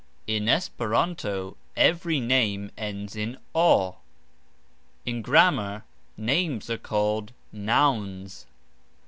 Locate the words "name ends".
2.19-3.15